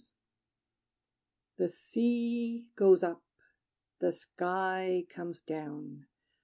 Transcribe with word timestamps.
The 1.57 1.69
sea 1.69 2.65
goes 2.75 3.03
up; 3.03 3.21
the 3.99 4.11
sky 4.11 5.05
comes 5.13 5.41
down. 5.41 6.07